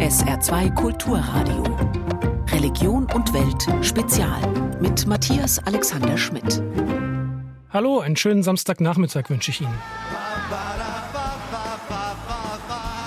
SR2 0.00 0.74
Kulturradio. 0.76 1.62
Religion 2.48 3.06
und 3.12 3.34
Welt 3.34 3.84
Spezial 3.84 4.40
mit 4.80 5.06
Matthias 5.06 5.58
Alexander 5.66 6.16
Schmidt. 6.16 6.62
Hallo, 7.70 8.00
einen 8.00 8.16
schönen 8.16 8.42
Samstagnachmittag 8.42 9.28
wünsche 9.28 9.50
ich 9.50 9.60
Ihnen. 9.60 9.78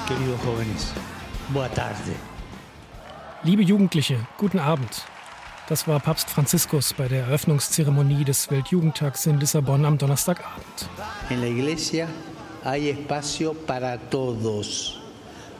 Queridos 0.08 0.40
jóvenes, 0.46 0.94
boa 1.50 1.68
tarde. 1.70 2.14
Liebe 3.42 3.64
Jugendliche, 3.64 4.20
guten 4.38 4.60
Abend. 4.60 5.06
Das 5.70 5.88
war 5.88 6.00
Papst 6.00 6.30
Franziskus 6.30 6.94
bei 6.94 7.08
der 7.08 7.24
Eröffnungszeremonie 7.24 8.24
des 8.24 8.52
Weltjugendtags 8.52 9.26
in 9.26 9.40
Lissabon 9.40 9.84
am 9.86 9.98
Donnerstagabend. 9.98 10.90
En 11.32 11.42
la 11.42 11.48
iglesia 11.48 12.08
hay 12.64 12.92
espacio 12.92 13.56
para 13.66 13.98
todos. 13.98 15.03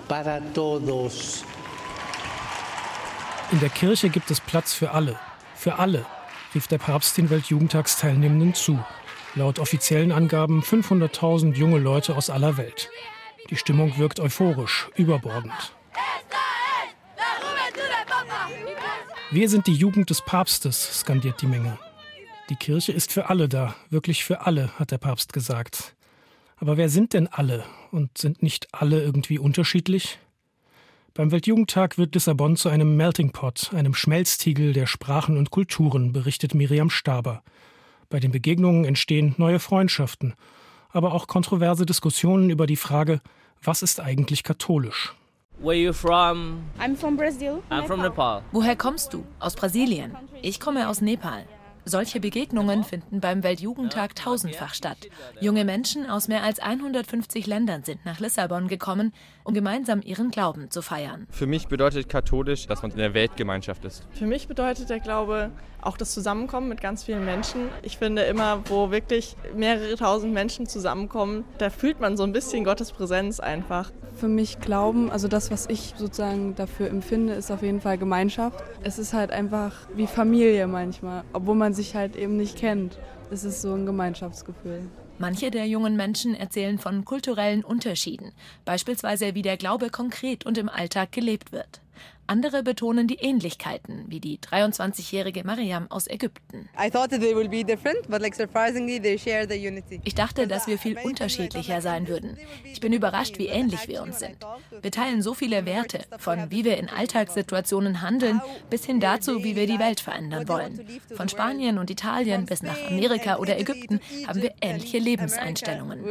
Para 0.08 0.42
todos. 0.54 1.44
In 3.52 3.60
der 3.60 3.70
Kirche 3.70 4.10
gibt 4.10 4.32
es 4.32 4.40
Platz 4.42 4.74
für 4.74 4.92
alle. 4.92 5.20
Für 5.56 5.80
alle, 5.80 6.06
rief 6.56 6.68
der 6.68 6.78
Papst 6.78 7.18
den 7.18 7.30
Weltjugendtagsteilnehmenden 7.30 8.54
zu. 8.54 8.80
Laut 9.36 9.60
offiziellen 9.60 10.12
Angaben 10.12 10.62
500.000 10.62 11.54
junge 11.54 11.80
Leute 11.80 12.16
aus 12.16 12.30
aller 12.30 12.58
Welt. 12.58 12.90
Die 13.50 13.56
Stimmung 13.56 13.98
wirkt 13.98 14.20
euphorisch, 14.20 14.90
überbordend. 14.96 15.74
Wir 19.32 19.50
sind 19.50 19.68
die 19.68 19.74
Jugend 19.74 20.10
des 20.10 20.22
Papstes, 20.22 21.00
skandiert 21.00 21.42
die 21.42 21.48
Menge. 21.48 21.80
Die 22.50 22.56
Kirche 22.56 22.92
ist 22.92 23.12
für 23.12 23.30
alle 23.30 23.50
da, 23.50 23.74
wirklich 23.90 24.24
für 24.24 24.46
alle, 24.46 24.78
hat 24.78 24.92
der 24.92 24.98
Papst 24.98 25.34
gesagt. 25.34 25.96
Aber 26.58 26.78
wer 26.78 26.90
sind 26.90 27.14
denn 27.14 27.28
alle? 27.28 27.64
Und 27.94 28.18
sind 28.18 28.42
nicht 28.42 28.70
alle 28.72 29.04
irgendwie 29.04 29.38
unterschiedlich? 29.38 30.18
Beim 31.14 31.32
Weltjugendtag 31.32 32.00
wird 32.00 32.16
Lissabon 32.16 32.56
zu 32.56 32.70
einem 32.70 32.98
Melting 32.98 33.32
Pot, 33.32 33.72
einem 33.72 33.94
Schmelztiegel 33.94 34.74
der 34.74 34.88
Sprachen 34.88 35.38
und 35.38 35.52
Kulturen, 35.52 36.12
berichtet 36.12 36.56
Miriam 36.56 36.90
Staber. 36.90 37.44
Bei 38.10 38.20
den 38.20 38.32
Begegnungen 38.32 38.84
entstehen 38.84 39.36
neue 39.38 39.60
Freundschaften, 39.60 40.34
aber 40.90 41.14
auch 41.14 41.28
kontroverse 41.28 41.86
Diskussionen 41.86 42.50
über 42.50 42.66
die 42.66 42.78
Frage, 42.78 43.22
was 43.62 43.84
ist 43.84 44.00
eigentlich 44.00 44.44
katholisch? 44.44 45.14
Where 45.60 45.78
you 45.78 45.94
from? 45.94 46.64
I'm 46.80 46.96
from 46.96 47.16
Brazil. 47.16 47.62
I'm 47.70 47.86
from 47.86 48.02
Nepal. 48.02 48.42
Woher 48.54 48.76
kommst 48.76 49.14
du? 49.14 49.24
Aus 49.40 49.54
Brasilien. 49.54 50.16
Ich 50.42 50.60
komme 50.60 50.90
aus 50.90 51.00
Nepal. 51.00 51.46
Solche 51.86 52.22
Begegnungen 52.22 52.86
finden 52.86 53.20
beim 53.20 53.44
Weltjugendtag 53.44 54.16
tausendfach 54.16 54.74
statt. 54.74 55.10
Junge 55.42 55.66
Menschen 55.66 56.10
aus 56.10 56.30
mehr 56.30 56.44
als 56.44 56.60
150 56.60 57.46
Ländern 57.46 57.84
sind 57.84 58.06
nach 58.06 58.22
Lissabon 58.22 58.70
gekommen, 58.70 59.12
um 59.44 59.54
gemeinsam 59.54 60.02
ihren 60.02 60.32
Glauben 60.32 60.72
zu 60.72 60.82
feiern. 60.82 61.28
Für 61.30 61.46
mich 61.46 61.68
bedeutet 61.68 62.08
katholisch, 62.08 62.68
dass 62.68 62.84
man 62.84 62.92
in 62.92 62.98
der 62.98 63.14
Weltgemeinschaft 63.14 63.84
ist. 63.84 64.04
Für 64.12 64.26
mich 64.26 64.48
bedeutet 64.48 64.90
der 64.90 65.02
Glaube 65.02 65.52
auch 65.82 65.98
das 65.98 66.14
Zusammenkommen 66.14 66.70
mit 66.70 66.82
ganz 66.82 67.04
vielen 67.04 67.26
Menschen. 67.26 67.68
Ich 67.82 67.98
finde 67.98 68.24
immer, 68.24 68.62
wo 68.70 68.92
wirklich 68.92 69.36
mehrere 69.56 69.96
tausend 69.96 70.34
Menschen 70.34 70.66
zusammenkommen, 70.66 71.44
da 71.58 71.70
fühlt 71.70 72.00
man 72.00 72.18
so 72.18 72.24
ein 72.24 72.32
bisschen 72.32 72.64
Gottes 72.64 72.92
Präsenz 72.92 73.40
einfach. 73.40 73.92
Für 74.16 74.28
mich 74.28 74.60
Glauben, 74.60 75.12
also 75.12 75.28
das, 75.28 75.52
was 75.52 75.68
ich 75.68 75.94
sozusagen 75.98 76.56
dafür 76.56 76.88
empfinde, 76.88 77.34
ist 77.34 77.52
auf 77.52 77.64
jeden 77.64 77.82
Fall 77.82 77.98
Gemeinschaft. 77.98 78.64
Es 78.84 79.00
ist 79.00 79.14
halt 79.14 79.32
einfach 79.32 79.74
wie 79.96 80.08
Familie 80.08 80.68
manchmal, 80.68 81.24
obwohl 81.34 81.56
man 81.56 81.73
sich 81.74 81.96
halt 81.96 82.16
eben 82.16 82.38
nicht 82.38 82.58
kennt. 82.58 82.98
Es 83.32 83.44
ist 83.44 83.62
so 83.62 83.74
ein 83.74 83.86
Gemeinschaftsgefühl. 83.86 84.82
Manche 85.20 85.52
der 85.52 85.68
jungen 85.68 85.96
Menschen 85.96 86.36
erzählen 86.36 86.80
von 86.80 87.06
kulturellen 87.06 87.64
Unterschieden, 87.64 88.32
beispielsweise 88.66 89.36
wie 89.36 89.42
der 89.42 89.58
Glaube 89.58 89.90
konkret 89.90 90.46
und 90.46 90.58
im 90.58 90.70
Alltag 90.70 91.12
gelebt 91.12 91.52
wird. 91.52 91.82
Andere 92.26 92.64
betonen 92.64 93.08
die 93.08 93.16
Ähnlichkeiten, 93.16 94.06
wie 94.08 94.20
die 94.20 94.40
23-jährige 94.40 95.44
Mariam 95.44 95.92
aus 95.92 96.08
Ägypten. 96.08 96.70
Ich 100.04 100.16
dachte, 100.16 100.48
dass 100.48 100.68
wir 100.68 100.78
viel 100.78 100.98
unterschiedlicher 101.00 101.82
sein 101.82 102.08
würden. 102.08 102.38
Ich 102.64 102.80
bin 102.80 102.94
überrascht, 102.94 103.38
wie 103.40 103.48
ähnlich 103.48 103.88
wir 103.88 104.02
uns 104.02 104.20
sind. 104.20 104.38
Wir 104.82 104.92
teilen 104.92 105.22
so 105.22 105.34
viele 105.34 105.66
Werte, 105.66 106.06
von 106.18 106.50
wie 106.50 106.64
wir 106.64 106.78
in 106.78 106.90
Alltagssituationen 106.90 108.02
handeln, 108.02 108.42
bis 108.70 108.86
hin 108.86 109.02
dazu, 109.02 109.44
wie 109.44 109.56
wir 109.56 109.68
die 109.68 109.80
Welt 109.80 110.00
verändern 110.00 110.48
wollen. 110.48 110.80
Von 111.16 111.28
Spanien 111.28 111.78
und 111.78 111.90
Italien 111.90 112.46
bis 112.46 112.64
nach 112.64 112.78
Amerika 112.90 113.38
oder 113.38 113.60
Ägypten 113.60 114.00
haben 114.28 114.42
wir 114.42 114.54
ähnliche 114.62 115.00
Lebenseinstellungen. 115.00 116.04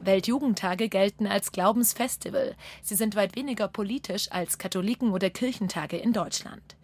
Weltjugendtage 0.00 0.88
gelten 0.88 1.26
als 1.26 1.50
Glaubensfestival. 1.50 2.54
Sie 2.82 2.94
sind 2.94 3.16
weit 3.16 3.34
weniger 3.34 3.66
politisch 3.68 4.27
als 4.32 4.58
Katholiken- 4.58 5.12
oder 5.12 5.30
Kirchentage 5.30 5.96
in 5.96 6.12
Deutschland. 6.12 6.76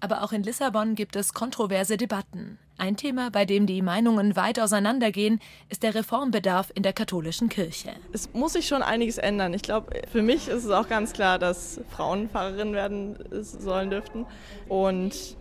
Aber 0.00 0.24
auch 0.24 0.32
in 0.32 0.42
Lissabon 0.42 0.96
gibt 0.96 1.14
es 1.14 1.32
kontroverse 1.32 1.96
Debatten. 1.96 2.58
Ein 2.76 2.96
Thema, 2.96 3.30
bei 3.30 3.44
dem 3.44 3.66
die 3.66 3.82
Meinungen 3.82 4.34
weit 4.34 4.58
auseinandergehen, 4.58 5.38
ist 5.68 5.84
der 5.84 5.94
Reformbedarf 5.94 6.72
in 6.74 6.82
der 6.82 6.92
katholischen 6.92 7.48
Kirche. 7.48 7.90
Es 8.12 8.32
muss 8.32 8.54
sich 8.54 8.66
schon 8.66 8.82
einiges 8.82 9.18
ändern. 9.18 9.54
Ich 9.54 9.62
glaube, 9.62 10.02
für 10.10 10.22
mich 10.22 10.48
ist 10.48 10.64
es 10.64 10.70
auch 10.70 10.88
ganz 10.88 11.12
klar, 11.12 11.38
dass 11.38 11.80
Frauen 11.90 12.28
Pfarrerinnen 12.28 12.74
werden 12.74 13.16
sollen 13.42 13.90
dürften. 13.90 14.26
Und 14.68 15.36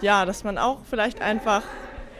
ja, 0.00 0.24
dass 0.24 0.44
man 0.44 0.58
auch 0.58 0.84
vielleicht 0.88 1.20
einfach 1.20 1.64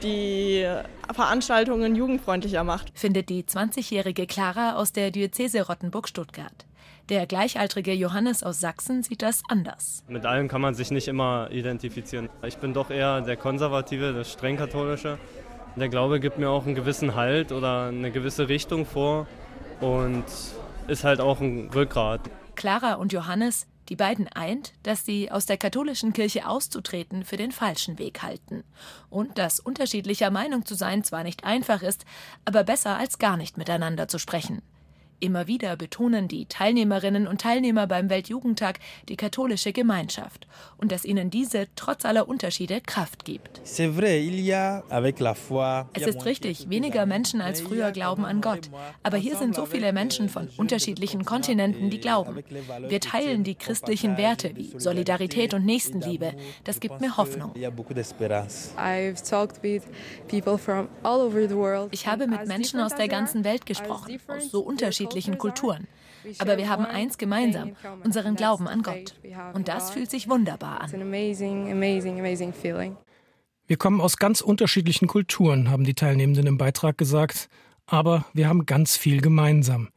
die 0.02 0.66
Veranstaltungen 1.12 1.94
jugendfreundlicher 1.94 2.64
macht. 2.64 2.90
Findet 2.94 3.28
die 3.28 3.44
20-jährige 3.44 4.26
Clara 4.26 4.74
aus 4.74 4.92
der 4.92 5.12
Diözese 5.12 5.66
Rottenburg-Stuttgart. 5.66 6.67
Der 7.08 7.26
gleichaltrige 7.26 7.94
Johannes 7.94 8.42
aus 8.42 8.60
Sachsen 8.60 9.02
sieht 9.02 9.22
das 9.22 9.40
anders. 9.48 10.04
Mit 10.08 10.26
allem 10.26 10.46
kann 10.46 10.60
man 10.60 10.74
sich 10.74 10.90
nicht 10.90 11.08
immer 11.08 11.48
identifizieren. 11.50 12.28
Ich 12.46 12.58
bin 12.58 12.74
doch 12.74 12.90
eher 12.90 13.22
der 13.22 13.38
Konservative, 13.38 14.12
der 14.12 14.24
streng 14.24 14.58
katholische. 14.58 15.18
Der 15.76 15.88
Glaube 15.88 16.20
gibt 16.20 16.36
mir 16.36 16.50
auch 16.50 16.66
einen 16.66 16.74
gewissen 16.74 17.14
Halt 17.14 17.50
oder 17.50 17.86
eine 17.86 18.10
gewisse 18.10 18.50
Richtung 18.50 18.84
vor 18.84 19.26
und 19.80 20.24
ist 20.86 21.04
halt 21.04 21.20
auch 21.20 21.40
ein 21.40 21.70
Rückgrat. 21.74 22.20
Clara 22.56 22.94
und 22.94 23.14
Johannes, 23.14 23.66
die 23.88 23.96
beiden 23.96 24.28
eint, 24.28 24.74
dass 24.82 25.06
sie 25.06 25.30
aus 25.30 25.46
der 25.46 25.56
katholischen 25.56 26.12
Kirche 26.12 26.46
auszutreten 26.46 27.24
für 27.24 27.38
den 27.38 27.52
falschen 27.52 27.98
Weg 27.98 28.22
halten. 28.22 28.64
Und 29.08 29.38
dass 29.38 29.60
unterschiedlicher 29.60 30.30
Meinung 30.30 30.66
zu 30.66 30.74
sein 30.74 31.04
zwar 31.04 31.22
nicht 31.22 31.44
einfach 31.44 31.80
ist, 31.80 32.04
aber 32.44 32.64
besser 32.64 32.98
als 32.98 33.18
gar 33.18 33.38
nicht 33.38 33.56
miteinander 33.56 34.08
zu 34.08 34.18
sprechen. 34.18 34.60
Immer 35.20 35.48
wieder 35.48 35.74
betonen 35.74 36.28
die 36.28 36.46
Teilnehmerinnen 36.46 37.26
und 37.26 37.40
Teilnehmer 37.40 37.88
beim 37.88 38.08
Weltjugendtag 38.08 38.78
die 39.08 39.16
katholische 39.16 39.72
Gemeinschaft 39.72 40.46
und 40.76 40.92
dass 40.92 41.04
ihnen 41.04 41.28
diese 41.28 41.66
trotz 41.74 42.04
aller 42.04 42.28
Unterschiede 42.28 42.80
Kraft 42.80 43.24
gibt. 43.24 43.60
Es 43.64 43.80
ist 43.80 43.98
richtig, 46.24 46.70
weniger 46.70 47.06
Menschen 47.06 47.40
als 47.40 47.60
früher 47.60 47.90
glauben 47.90 48.24
an 48.24 48.40
Gott. 48.40 48.70
Aber 49.02 49.16
hier 49.16 49.36
sind 49.36 49.56
so 49.56 49.66
viele 49.66 49.92
Menschen 49.92 50.28
von 50.28 50.48
unterschiedlichen 50.56 51.24
Kontinenten, 51.24 51.90
die 51.90 51.98
glauben. 51.98 52.38
Wir 52.86 53.00
teilen 53.00 53.42
die 53.42 53.56
christlichen 53.56 54.16
Werte 54.16 54.54
wie 54.54 54.72
Solidarität 54.78 55.52
und 55.52 55.64
Nächstenliebe. 55.64 56.34
Das 56.62 56.78
gibt 56.78 57.00
mir 57.00 57.16
Hoffnung. 57.16 57.54
Ich 61.90 62.06
habe 62.06 62.28
mit 62.28 62.46
Menschen 62.46 62.80
aus 62.80 62.94
der 62.94 63.08
ganzen 63.08 63.42
Welt 63.42 63.66
gesprochen, 63.66 64.20
aus 64.28 64.52
so 64.52 64.60
unterschiedlichen 64.60 65.07
unterschiedlichen 65.08 65.38
Kulturen. 65.38 65.88
Aber 66.38 66.58
wir 66.58 66.68
haben 66.68 66.84
eins 66.84 67.16
gemeinsam, 67.18 67.76
unseren 68.04 68.36
Glauben 68.36 68.68
an 68.68 68.82
Gott. 68.82 69.14
Und 69.54 69.68
das 69.68 69.90
fühlt 69.90 70.10
sich 70.10 70.28
wunderbar 70.28 70.82
an. 70.82 70.90
Wir 73.66 73.76
kommen 73.76 74.00
aus 74.00 74.16
ganz 74.16 74.40
unterschiedlichen 74.40 75.08
Kulturen, 75.08 75.70
haben 75.70 75.84
die 75.84 75.94
Teilnehmenden 75.94 76.46
im 76.46 76.58
Beitrag 76.58 76.98
gesagt. 76.98 77.48
Aber 77.86 78.26
wir 78.34 78.48
haben 78.48 78.66
ganz 78.66 78.96
viel 78.96 79.20
gemeinsam. 79.20 79.88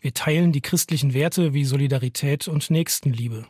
Wir 0.00 0.14
teilen 0.14 0.52
die 0.52 0.60
christlichen 0.60 1.14
Werte 1.14 1.54
wie 1.54 1.64
Solidarität 1.64 2.48
und 2.48 2.70
Nächstenliebe. 2.70 3.46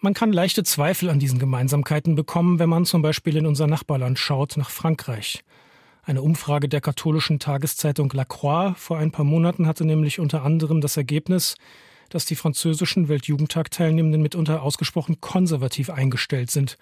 Man 0.00 0.14
kann 0.14 0.32
leichte 0.32 0.62
Zweifel 0.62 1.08
an 1.10 1.18
diesen 1.18 1.38
Gemeinsamkeiten 1.38 2.14
bekommen, 2.14 2.58
wenn 2.58 2.68
man 2.68 2.84
zum 2.84 3.02
Beispiel 3.02 3.36
in 3.36 3.46
unser 3.46 3.66
Nachbarland 3.66 4.18
schaut, 4.18 4.56
nach 4.56 4.70
Frankreich. 4.70 5.42
Eine 6.08 6.22
Umfrage 6.22 6.68
der 6.68 6.80
katholischen 6.80 7.40
Tageszeitung 7.40 8.12
La 8.14 8.24
Croix 8.24 8.78
vor 8.78 8.96
ein 8.96 9.10
paar 9.10 9.24
Monaten 9.24 9.66
hatte 9.66 9.84
nämlich 9.84 10.20
unter 10.20 10.44
anderem 10.44 10.80
das 10.80 10.96
Ergebnis, 10.96 11.56
dass 12.10 12.24
die 12.26 12.36
französischen 12.36 13.08
Weltjugendtag-Teilnehmenden 13.08 14.22
mitunter 14.22 14.62
ausgesprochen 14.62 15.20
konservativ 15.20 15.90
eingestellt 15.90 16.52
sind. 16.52 16.78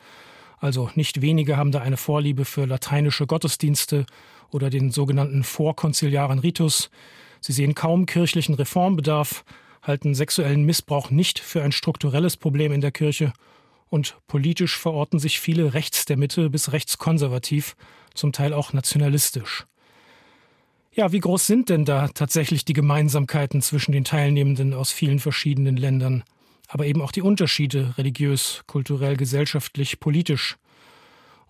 Also 0.58 0.90
nicht 0.94 1.22
wenige 1.22 1.56
haben 1.56 1.72
da 1.72 1.80
eine 1.80 1.96
Vorliebe 1.96 2.44
für 2.44 2.66
lateinische 2.66 3.26
Gottesdienste 3.26 4.04
oder 4.50 4.68
den 4.68 4.90
sogenannten 4.90 5.42
vorkonziliaren 5.42 6.40
Ritus. 6.40 6.90
Sie 7.40 7.52
sehen 7.52 7.74
kaum 7.74 8.04
kirchlichen 8.04 8.54
Reformbedarf, 8.54 9.46
halten 9.80 10.14
sexuellen 10.14 10.64
Missbrauch 10.64 11.08
nicht 11.08 11.38
für 11.38 11.62
ein 11.62 11.72
strukturelles 11.72 12.36
Problem 12.36 12.72
in 12.72 12.82
der 12.82 12.92
Kirche 12.92 13.32
und 13.94 14.16
politisch 14.26 14.76
verorten 14.76 15.20
sich 15.20 15.38
viele 15.38 15.72
rechts 15.72 16.04
der 16.04 16.16
Mitte 16.16 16.50
bis 16.50 16.72
rechtskonservativ, 16.72 17.76
zum 18.12 18.32
Teil 18.32 18.52
auch 18.52 18.72
nationalistisch. 18.72 19.66
Ja, 20.92 21.12
wie 21.12 21.20
groß 21.20 21.46
sind 21.46 21.68
denn 21.68 21.84
da 21.84 22.08
tatsächlich 22.08 22.64
die 22.64 22.72
Gemeinsamkeiten 22.72 23.62
zwischen 23.62 23.92
den 23.92 24.02
Teilnehmenden 24.02 24.74
aus 24.74 24.90
vielen 24.90 25.20
verschiedenen 25.20 25.76
Ländern, 25.76 26.24
aber 26.66 26.86
eben 26.86 27.00
auch 27.02 27.12
die 27.12 27.22
Unterschiede 27.22 27.94
religiös, 27.96 28.64
kulturell, 28.66 29.16
gesellschaftlich, 29.16 30.00
politisch? 30.00 30.56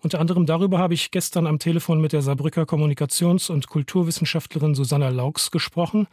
Unter 0.03 0.19
anderem 0.19 0.45
darüber 0.45 0.77
habe 0.77 0.93
ich 0.93 1.09
gestern 1.09 1.47
am 1.47 1.57
Telefon 1.57 1.99
mit 1.99 2.13
der 2.13 2.21
Saarbrücker 2.21 2.67
Kommunikations- 2.67 3.49
und 3.49 3.69
Kulturwissenschaftlerin 3.69 4.75
Susanna 4.75 5.09
Laux 5.09 5.49
gesprochen. 5.49 6.05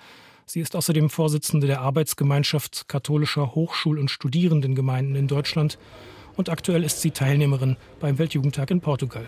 Sie 0.46 0.60
ist 0.60 0.76
außerdem 0.76 1.10
Vorsitzende 1.10 1.66
der 1.66 1.82
Arbeitsgemeinschaft 1.82 2.88
katholischer 2.88 3.54
Hochschul- 3.54 3.98
und 3.98 4.10
Studierendengemeinden 4.10 5.14
in 5.14 5.28
Deutschland 5.28 5.78
und 6.36 6.48
aktuell 6.48 6.84
ist 6.84 7.00
sie 7.00 7.10
Teilnehmerin 7.10 7.76
beim 8.00 8.18
Weltjugendtag 8.18 8.70
in 8.70 8.80
Portugal. 8.80 9.24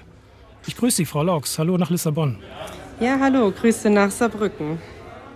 Ich 0.67 0.77
grüße 0.77 0.97
Sie, 0.99 1.05
Frau 1.05 1.23
Laux. 1.23 1.59
Hallo 1.59 1.77
nach 1.77 1.91
Lissabon. 1.91 2.39
Ja, 3.01 3.19
hallo, 3.21 3.51
Grüße 3.51 3.91
nach 3.91 4.11
Saarbrücken. 4.11 4.79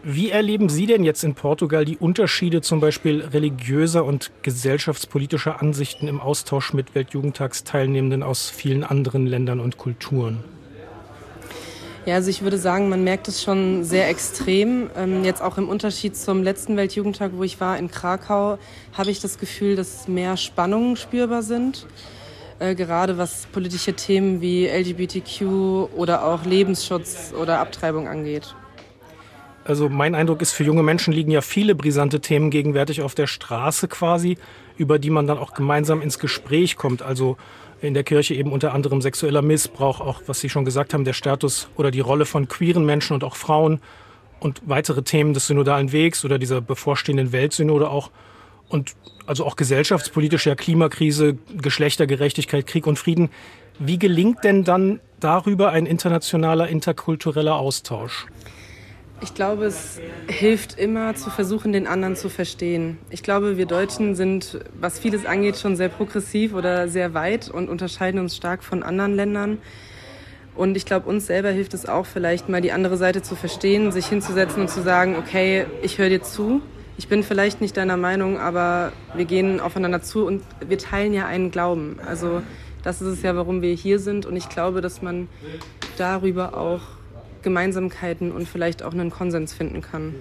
Wie 0.03 0.31
erleben 0.31 0.69
Sie 0.69 0.87
denn 0.87 1.05
jetzt 1.05 1.25
in 1.25 1.35
Portugal 1.35 1.85
die 1.85 1.99
Unterschiede 1.99 2.63
zum 2.63 2.81
Beispiel 2.81 3.21
religiöser 3.21 4.05
und 4.05 4.31
gesellschaftspolitischer 4.43 5.61
Ansichten 5.61 6.09
im 6.09 6.21
Austausch 6.21 6.73
mit 6.73 6.95
Weltjugendtagsteilnehmenden 6.95 8.23
aus 8.23 8.49
vielen 8.49 8.85
anderen 8.85 9.27
Ländern 9.27 9.61
und 9.61 9.77
Kulturen? 9.77 10.45
Ja, 12.09 12.15
also 12.15 12.31
ich 12.31 12.41
würde 12.41 12.57
sagen, 12.57 12.89
man 12.89 13.05
merkt 13.05 13.29
es 13.29 13.43
schon 13.43 13.85
sehr 13.85 14.09
extrem. 14.09 14.89
Ähm, 14.97 15.25
jetzt 15.25 15.43
auch 15.43 15.59
im 15.59 15.69
Unterschied 15.69 16.17
zum 16.17 16.43
letzten 16.43 16.75
Weltjugendtag, 16.79 17.33
wo 17.35 17.43
ich 17.43 17.61
war 17.61 17.77
in 17.77 17.91
Krakau, 17.91 18.57
habe 18.95 19.11
ich 19.11 19.21
das 19.21 19.37
Gefühl, 19.37 19.77
dass 19.77 20.09
mehr 20.09 20.39
Spannungen 20.39 20.97
spürbar 20.97 21.43
sind. 21.43 21.87
Äh, 22.61 22.75
gerade 22.77 23.19
was 23.19 23.45
politische 23.53 23.93
Themen 23.93 24.41
wie 24.41 24.67
LGBTQ 24.67 25.93
oder 25.99 26.25
auch 26.25 26.47
Lebensschutz 26.47 27.35
oder 27.39 27.61
Abtreibung 27.61 28.09
angeht. 28.09 28.55
Also 29.67 29.91
mein 29.91 30.15
Eindruck 30.15 30.41
ist, 30.41 30.53
für 30.53 30.65
junge 30.65 30.83
Menschen 30.83 31.13
liegen 31.13 31.31
ja 31.31 31.43
viele 31.43 31.75
brisante 31.75 32.21
Themen 32.21 32.49
gegenwärtig 32.49 33.03
auf 33.03 33.15
der 33.15 33.27
Straße 33.27 33.87
quasi, 33.87 34.39
über 34.79 34.99
die 34.99 35.11
man 35.11 35.27
dann 35.27 35.37
auch 35.37 35.53
gemeinsam 35.53 36.01
ins 36.01 36.19
Gespräch 36.19 36.79
kommt. 36.79 37.03
Also 37.03 37.37
in 37.81 37.95
der 37.95 38.05
Kirche 38.05 38.35
eben 38.35 38.53
unter 38.53 38.75
anderem 38.75 39.01
sexueller 39.01 39.43
Missbrauch, 39.43 40.01
auch 40.01 40.23
was 40.27 40.41
Sie 40.41 40.49
schon 40.49 40.65
gesagt 40.65 40.95
haben, 40.95 41.05
der 41.05 41.13
Status 41.13 41.69
oder 41.77 41.91
die 41.91 42.01
Rolle 42.01 42.27
von 42.27 42.49
queeren 42.49 42.85
Menschen 42.85 43.15
und 43.15 43.25
auch 43.25 43.37
Frauen 43.37 43.81
und 44.41 44.63
weitere 44.67 45.03
Themen 45.03 45.35
des 45.35 45.47
synodalen 45.47 45.93
Wegs 45.93 46.25
oder 46.25 46.39
dieser 46.39 46.61
bevorstehenden 46.61 47.33
Weltsynode 47.33 47.91
auch. 47.91 48.11
Und 48.69 48.95
also 49.27 49.45
auch 49.45 49.57
gesellschaftspolitische 49.57 50.51
ja, 50.51 50.55
Klimakrise, 50.55 51.37
Geschlechtergerechtigkeit, 51.57 52.67
Krieg 52.67 52.87
und 52.87 52.99
Frieden. 52.99 53.31
Wie 53.79 53.99
gelingt 53.99 54.43
denn 54.45 54.65
dann 54.65 55.01
darüber 55.21 55.71
ein 55.71 55.87
internationaler, 55.87 56.69
interkultureller 56.69 57.57
Austausch? 57.57 58.27
Ich 59.21 59.35
glaube, 59.35 59.65
es 59.65 60.01
hilft 60.29 60.79
immer 60.79 61.15
zu 61.15 61.31
versuchen, 61.31 61.73
den 61.73 61.87
anderen 61.87 62.17
zu 62.17 62.29
verstehen. 62.29 62.99
Ich 63.11 63.23
glaube, 63.23 63.57
wir 63.57 63.67
Deutschen 63.67 64.15
sind, 64.15 64.61
was 64.81 64.99
vieles 64.99 65.27
angeht, 65.27 65.57
schon 65.57 65.77
sehr 65.77 65.89
progressiv 65.89 66.55
oder 66.55 66.89
sehr 66.89 67.15
weit 67.15 67.51
und 67.51 67.69
unterscheiden 67.69 68.21
uns 68.21 68.37
stark 68.37 68.63
von 68.63 68.83
anderen 68.83 69.15
Ländern. 69.15 69.59
Und 70.55 70.77
ich 70.77 70.87
glaube, 70.87 71.09
uns 71.09 71.27
selber 71.27 71.51
hilft 71.51 71.75
es 71.75 71.87
auch 71.87 72.07
vielleicht 72.07 72.49
mal 72.49 72.61
die 72.61 72.73
andere 72.73 72.97
Seite 72.97 73.23
zu 73.23 73.37
verstehen, 73.37 73.93
sich 73.93 74.07
hinzusetzen 74.07 74.63
und 74.63 74.69
zu 74.69 74.83
sagen, 74.83 75.17
okay, 75.17 75.67
ich 75.83 75.99
höre 75.99 76.09
dir 76.09 76.23
zu 76.23 76.63
ich 76.99 77.07
bin 77.07 77.23
vielleicht 77.23 77.61
nicht 77.61 77.77
deiner 77.77 77.97
Meinung, 77.97 78.39
aber 78.39 78.93
wir 79.15 79.25
gehen 79.25 79.61
aufeinander 79.61 80.03
zu 80.03 80.27
und 80.27 80.43
wir 80.67 80.79
teilen 80.79 81.15
ja 81.15 81.27
einen 81.27 81.53
Glauben. 81.53 82.01
Also 82.05 82.43
das 82.83 83.01
ist 83.01 83.09
es 83.09 83.23
ja, 83.23 83.37
warum 83.37 83.63
wir 83.63 83.73
hier 83.73 84.01
sind. 84.01 84.27
Und 84.27 84.35
ich 84.35 84.49
glaube, 84.49 84.81
dass 84.81 85.01
man 85.01 85.29
darüber 85.97 86.57
auch 86.57 86.81
Gemeinsamkeiten 87.49 88.31
und 88.31 88.47
vielleicht 88.47 88.83
auch 88.83 88.93
einen 88.93 89.11
Konsens 89.11 89.55
finden 89.55 89.81
kann. 89.81 90.15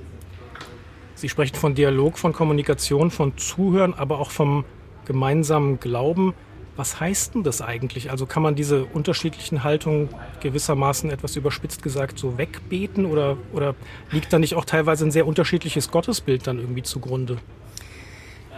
Sie 1.16 1.28
sprechen 1.28 1.56
von 1.56 1.76
Dialog, 1.76 2.18
von 2.18 2.32
Kommunikation, 2.32 3.12
von 3.12 3.38
Zuhören, 3.38 3.94
aber 3.94 4.20
auch 4.20 4.32
vom 4.32 4.64
gemeinsamen 5.06 5.80
Glauben. 5.82 6.34
Was 6.78 7.02
heißt 7.02 7.36
denn 7.36 7.44
das 7.44 7.62
eigentlich? 7.62 8.12
Also 8.12 8.26
kann 8.26 8.44
man 8.44 8.56
diese 8.56 8.86
unterschiedlichen 8.86 9.66
Haltungen 9.66 10.08
gewissermaßen 10.42 11.10
etwas 11.10 11.36
überspitzt 11.36 11.84
gesagt 11.84 12.18
so 12.18 12.38
wegbeten 12.38 13.06
oder, 13.06 13.36
oder 13.52 13.76
liegt 14.12 14.32
da 14.32 14.40
nicht 14.40 14.56
auch 14.56 14.64
teilweise 14.64 15.04
ein 15.04 15.12
sehr 15.12 15.28
unterschiedliches 15.28 15.92
Gottesbild 15.92 16.48
dann 16.48 16.60
irgendwie 16.60 16.84
zugrunde? 16.84 17.40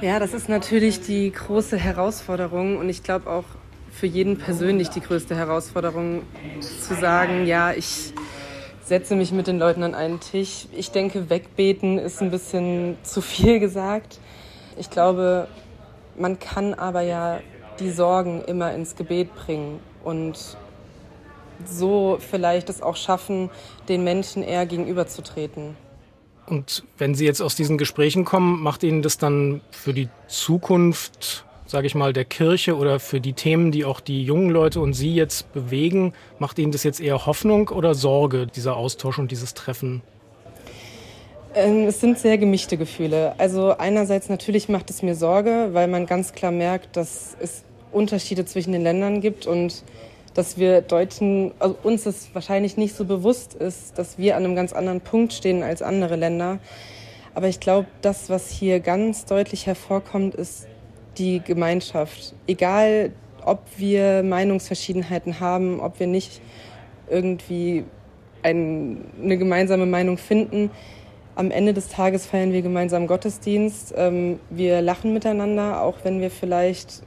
Ja, 0.02 0.20
das 0.20 0.34
ist 0.34 0.48
natürlich 0.48 1.02
die 1.02 1.32
große 1.32 1.78
Herausforderung 1.78 2.78
und 2.78 2.88
ich 2.88 3.02
glaube 3.02 3.30
auch 3.30 3.46
für 3.92 4.08
jeden 4.08 4.38
persönlich 4.38 4.90
die 4.90 5.02
größte 5.02 5.36
Herausforderung 5.36 6.22
zu 6.62 6.96
sagen, 6.96 7.46
ja, 7.46 7.74
ich 7.74 8.14
setze 8.90 9.16
mich 9.16 9.32
mit 9.32 9.46
den 9.46 9.60
Leuten 9.60 9.84
an 9.84 9.94
einen 9.94 10.20
Tisch. 10.20 10.68
Ich 10.76 10.90
denke, 10.90 11.30
wegbeten 11.30 12.00
ist 12.00 12.22
ein 12.22 12.32
bisschen 12.32 12.98
zu 13.04 13.22
viel 13.22 13.60
gesagt. 13.60 14.20
Ich 14.78 14.90
glaube, 14.90 15.48
man 16.18 16.40
kann 16.40 16.74
aber 16.74 17.02
ja 17.02 17.40
die 17.80 17.92
Sorgen 17.92 18.44
immer 18.46 18.74
ins 18.74 18.96
Gebet 18.96 19.34
bringen 19.36 19.80
und 20.04 20.58
so 21.66 22.18
vielleicht 22.20 22.70
es 22.70 22.82
auch 22.82 22.96
schaffen, 22.96 23.52
den 23.88 24.04
Menschen 24.04 24.42
eher 24.42 24.66
gegenüberzutreten. 24.66 25.78
Und 26.48 26.84
wenn 26.98 27.14
Sie 27.14 27.26
jetzt 27.26 27.42
aus 27.42 27.56
diesen 27.56 27.78
Gesprächen 27.78 28.26
kommen, 28.26 28.60
macht 28.64 28.82
Ihnen 28.82 29.04
das 29.04 29.20
dann 29.20 29.62
für 29.70 29.94
die 29.94 30.10
Zukunft, 30.28 31.46
sage 31.70 31.86
ich 31.86 31.94
mal, 31.94 32.14
der 32.14 32.26
Kirche 32.26 32.76
oder 32.76 33.00
für 33.00 33.22
die 33.22 33.34
Themen, 33.34 33.72
die 33.72 33.86
auch 33.86 34.00
die 34.00 34.24
jungen 34.24 34.50
Leute 34.50 34.82
und 34.82 34.94
Sie 34.94 35.14
jetzt 35.14 35.54
bewegen, 35.54 36.14
macht 36.40 36.58
Ihnen 36.58 36.72
das 36.72 36.84
jetzt 36.84 37.00
eher 37.00 37.28
Hoffnung 37.28 37.70
oder 37.70 37.94
Sorge, 37.94 38.48
dieser 38.48 38.76
Austausch 38.76 39.20
und 39.20 39.30
dieses 39.30 39.54
Treffen? 39.54 40.02
Ähm, 41.54 41.86
es 41.86 42.02
sind 42.02 42.18
sehr 42.18 42.40
gemischte 42.40 42.76
Gefühle. 42.76 43.36
Also 43.38 43.78
einerseits 43.78 44.30
natürlich 44.30 44.68
macht 44.68 44.90
es 44.90 45.04
mir 45.04 45.14
Sorge, 45.14 45.70
weil 45.74 45.88
man 45.88 46.08
ganz 46.08 46.34
klar 46.34 46.52
merkt, 46.52 46.98
dass 46.98 47.38
es 47.40 47.64
Unterschiede 47.92 48.46
zwischen 48.46 48.72
den 48.72 48.82
Ländern 48.82 49.22
gibt 49.22 49.46
und 49.46 49.84
dass 50.34 50.58
wir 50.58 50.82
Deutschen, 50.82 51.52
also 51.60 51.76
uns 51.84 52.04
das 52.04 52.30
wahrscheinlich 52.34 52.78
nicht 52.78 52.96
so 52.96 53.06
bewusst 53.06 53.54
ist, 53.54 53.98
dass 54.00 54.18
wir 54.18 54.38
an 54.38 54.44
einem 54.44 54.56
ganz 54.56 54.74
anderen 54.74 55.02
Punkt 55.02 55.34
stehen 55.34 55.62
als 55.62 55.84
andere 55.84 56.16
Länder. 56.16 56.58
Aber 57.36 57.48
ich 57.48 57.60
glaube, 57.60 57.88
das, 58.02 58.28
was 58.32 58.50
hier 58.50 58.80
ganz 58.80 59.26
deutlich 59.26 59.68
hervorkommt, 59.68 60.34
ist 60.34 60.68
die 61.20 61.42
Gemeinschaft. 61.42 62.34
Egal, 62.48 63.12
ob 63.46 63.60
wir 63.78 64.24
Meinungsverschiedenheiten 64.24 65.40
haben, 65.40 65.80
ob 65.80 66.00
wir 66.00 66.08
nicht 66.08 66.42
irgendwie 67.10 67.84
ein, 68.44 69.06
eine 69.22 69.38
gemeinsame 69.38 69.86
Meinung 69.86 70.18
finden. 70.18 70.72
Am 71.36 71.52
Ende 71.52 71.74
des 71.74 71.90
Tages 71.90 72.26
feiern 72.26 72.52
wir 72.52 72.62
gemeinsam 72.62 73.08
Gottesdienst. 73.08 73.94
Ähm, 73.96 74.40
wir 74.50 74.82
lachen 74.82 75.14
miteinander, 75.14 75.82
auch 75.82 75.98
wenn 76.04 76.22
wir 76.22 76.32
vielleicht 76.32 77.04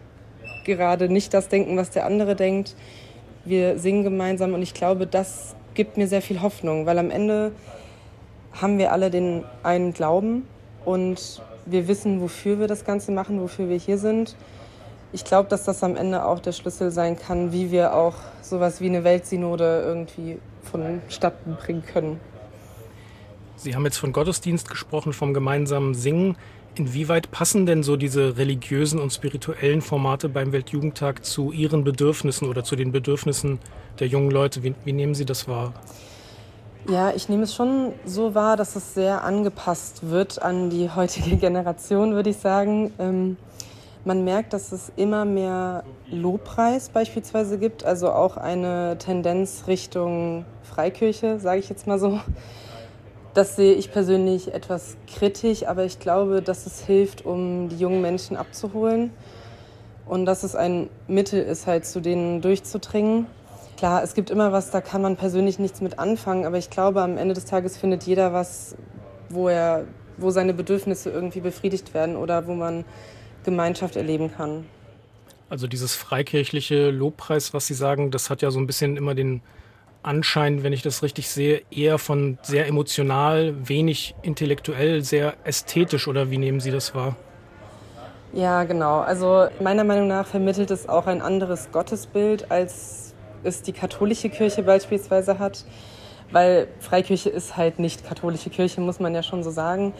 gerade 0.64 1.08
nicht 1.08 1.34
das 1.34 1.48
denken, 1.48 1.76
was 1.76 1.90
der 1.90 2.06
andere 2.06 2.36
denkt. 2.36 2.76
Wir 3.44 3.78
singen 3.78 4.04
gemeinsam 4.04 4.54
und 4.54 4.62
ich 4.62 4.74
glaube, 4.74 5.06
das 5.06 5.56
gibt 5.74 5.96
mir 5.96 6.06
sehr 6.06 6.22
viel 6.22 6.42
Hoffnung, 6.42 6.86
weil 6.86 6.98
am 6.98 7.10
Ende 7.10 7.52
haben 8.52 8.78
wir 8.78 8.92
alle 8.92 9.10
den 9.10 9.44
einen 9.62 9.92
Glauben 9.92 10.46
und 10.84 11.42
wir 11.66 11.88
wissen, 11.88 12.20
wofür 12.20 12.58
wir 12.58 12.66
das 12.66 12.84
Ganze 12.84 13.12
machen, 13.12 13.40
wofür 13.40 13.68
wir 13.68 13.76
hier 13.76 13.98
sind. 13.98 14.36
Ich 15.12 15.24
glaube, 15.24 15.48
dass 15.48 15.64
das 15.64 15.82
am 15.82 15.96
Ende 15.96 16.24
auch 16.24 16.38
der 16.38 16.52
Schlüssel 16.52 16.90
sein 16.90 17.18
kann, 17.18 17.52
wie 17.52 17.70
wir 17.70 17.94
auch 17.94 18.14
sowas 18.40 18.80
wie 18.80 18.86
eine 18.86 19.04
Weltsynode 19.04 19.82
irgendwie 19.84 20.38
vonstatten 20.62 21.56
bringen 21.56 21.84
können. 21.84 22.20
Sie 23.56 23.74
haben 23.74 23.84
jetzt 23.84 23.98
von 23.98 24.12
Gottesdienst 24.12 24.68
gesprochen, 24.68 25.12
vom 25.12 25.34
gemeinsamen 25.34 25.94
Singen. 25.94 26.36
Inwieweit 26.74 27.30
passen 27.30 27.66
denn 27.66 27.82
so 27.82 27.96
diese 27.96 28.38
religiösen 28.38 28.98
und 28.98 29.12
spirituellen 29.12 29.82
Formate 29.82 30.30
beim 30.30 30.52
Weltjugendtag 30.52 31.24
zu 31.24 31.52
Ihren 31.52 31.84
Bedürfnissen 31.84 32.48
oder 32.48 32.64
zu 32.64 32.76
den 32.76 32.92
Bedürfnissen 32.92 33.58
der 34.00 34.06
jungen 34.06 34.30
Leute? 34.30 34.62
Wie, 34.62 34.74
wie, 34.84 34.92
nehmen 34.94 35.14
Sie 35.14 35.26
das 35.26 35.46
wahr? 35.46 35.74
Ja, 36.88 37.12
ich 37.14 37.28
nehme 37.28 37.44
es 37.44 37.54
schon 37.54 37.92
so 38.04 38.34
wahr, 38.34 38.56
dass 38.56 38.74
es 38.74 38.94
sehr 38.94 39.22
angepasst 39.22 40.10
wird 40.10 40.42
an 40.42 40.68
die 40.68 40.90
heutige 40.90 41.36
Generation, 41.36 42.14
würde 42.14 42.30
ich 42.30 42.38
sagen. 42.38 42.92
Ähm, 42.98 43.36
man 44.04 44.24
merkt, 44.24 44.52
dass 44.52 44.72
es 44.72 44.90
immer 44.96 45.24
mehr 45.24 45.84
Lobpreis 46.10 46.88
beispielsweise 46.88 47.58
gibt, 47.58 47.84
also 47.84 48.10
auch 48.10 48.36
eine 48.36 48.98
Tendenz 48.98 49.64
Richtung 49.68 50.44
Freikirche, 50.64 51.38
sage 51.38 51.60
ich 51.60 51.68
jetzt 51.68 51.86
mal 51.86 52.00
so. 52.00 52.18
Das 53.32 53.54
sehe 53.54 53.74
ich 53.74 53.92
persönlich 53.92 54.52
etwas 54.52 54.96
kritisch, 55.06 55.66
aber 55.66 55.84
ich 55.84 56.00
glaube, 56.00 56.42
dass 56.42 56.66
es 56.66 56.84
hilft, 56.84 57.24
um 57.24 57.68
die 57.68 57.76
jungen 57.76 58.02
Menschen 58.02 58.36
abzuholen 58.36 59.12
und 60.04 60.26
dass 60.26 60.42
es 60.42 60.56
ein 60.56 60.90
Mittel 61.06 61.40
ist, 61.40 61.68
halt 61.68 61.86
zu 61.86 62.00
denen 62.00 62.40
durchzudringen. 62.40 63.26
Klar, 63.76 64.02
es 64.02 64.14
gibt 64.14 64.30
immer 64.30 64.52
was, 64.52 64.70
da 64.70 64.80
kann 64.80 65.02
man 65.02 65.16
persönlich 65.16 65.58
nichts 65.58 65.80
mit 65.80 65.98
anfangen, 65.98 66.44
aber 66.44 66.58
ich 66.58 66.70
glaube, 66.70 67.02
am 67.02 67.18
Ende 67.18 67.34
des 67.34 67.46
Tages 67.46 67.76
findet 67.76 68.04
jeder 68.04 68.32
was, 68.32 68.76
wo 69.28 69.48
er, 69.48 69.86
wo 70.18 70.30
seine 70.30 70.54
Bedürfnisse 70.54 71.10
irgendwie 71.10 71.40
befriedigt 71.40 71.94
werden 71.94 72.16
oder 72.16 72.46
wo 72.46 72.54
man 72.54 72.84
Gemeinschaft 73.44 73.96
erleben 73.96 74.32
kann. 74.32 74.66
Also 75.48 75.66
dieses 75.66 75.94
freikirchliche 75.94 76.90
Lobpreis, 76.90 77.52
was 77.52 77.66
Sie 77.66 77.74
sagen, 77.74 78.10
das 78.10 78.30
hat 78.30 78.40
ja 78.40 78.50
so 78.50 78.58
ein 78.58 78.66
bisschen 78.66 78.96
immer 78.96 79.14
den 79.14 79.42
Anschein, 80.02 80.62
wenn 80.62 80.72
ich 80.72 80.82
das 80.82 81.02
richtig 81.02 81.28
sehe, 81.28 81.62
eher 81.70 81.98
von 81.98 82.38
sehr 82.42 82.66
emotional, 82.66 83.54
wenig 83.68 84.14
intellektuell, 84.22 85.02
sehr 85.02 85.34
ästhetisch 85.44 86.08
oder 86.08 86.30
wie 86.30 86.38
nehmen 86.38 86.60
Sie 86.60 86.70
das 86.70 86.94
wahr? 86.94 87.16
Ja, 88.32 88.64
genau. 88.64 89.00
Also 89.00 89.46
meiner 89.60 89.84
Meinung 89.84 90.08
nach 90.08 90.26
vermittelt 90.26 90.70
es 90.70 90.88
auch 90.88 91.06
ein 91.06 91.20
anderes 91.20 91.70
Gottesbild, 91.70 92.50
als 92.50 93.11
es 93.44 93.62
die 93.62 93.72
katholische 93.72 94.28
Kirche 94.28 94.62
beispielsweise 94.62 95.38
hat. 95.38 95.64
Weil 96.30 96.68
Freikirche 96.80 97.28
ist 97.28 97.56
halt 97.56 97.78
nicht 97.78 98.06
katholische 98.06 98.48
Kirche, 98.48 98.80
muss 98.80 99.00
man 99.00 99.14
ja 99.14 99.22
schon 99.22 99.42
so 99.42 99.50
sagen. 99.50 99.92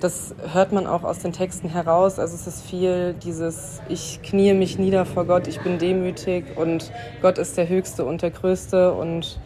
Das 0.00 0.34
hört 0.52 0.72
man 0.72 0.86
auch 0.86 1.04
aus 1.04 1.20
den 1.20 1.32
Texten 1.32 1.68
heraus. 1.68 2.18
Also 2.18 2.34
es 2.34 2.46
ist 2.46 2.66
viel 2.66 3.14
dieses, 3.14 3.80
ich 3.88 4.20
kniee 4.22 4.52
mich 4.52 4.78
nieder 4.78 5.06
vor 5.06 5.24
Gott, 5.24 5.46
ich 5.46 5.60
bin 5.60 5.78
demütig 5.78 6.44
und 6.56 6.92
Gott 7.22 7.38
ist 7.38 7.56
der 7.56 7.68
Höchste 7.68 8.04
und 8.04 8.20
der 8.20 8.30
Größte. 8.30 8.92
Und 8.92 9.38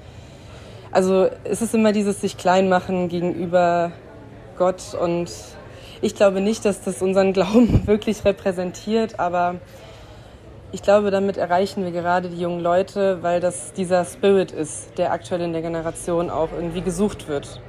also 0.90 1.28
es 1.44 1.62
ist 1.62 1.74
immer 1.74 1.92
dieses 1.92 2.20
sich 2.20 2.36
klein 2.36 2.68
machen 2.68 3.08
gegenüber 3.08 3.92
Gott. 4.56 4.94
Und 5.00 5.30
ich 6.00 6.14
glaube 6.14 6.40
nicht, 6.40 6.64
dass 6.64 6.82
das 6.82 7.02
unseren 7.02 7.32
Glauben 7.34 7.86
wirklich 7.86 8.24
repräsentiert, 8.24 9.20
aber 9.20 9.56
ich 10.72 10.82
glaube, 10.82 11.10
damit 11.10 11.36
erreichen 11.36 11.84
wir 11.84 11.90
gerade 11.90 12.28
die 12.28 12.40
jungen 12.40 12.60
Leute, 12.60 13.22
weil 13.22 13.40
das 13.40 13.72
dieser 13.72 14.04
Spirit 14.04 14.52
ist, 14.52 14.96
der 14.98 15.12
aktuell 15.12 15.40
in 15.42 15.52
der 15.52 15.62
Generation 15.62 16.30
auch 16.30 16.50
irgendwie 16.52 16.80
gesucht 16.80 17.28
wird. 17.28 17.60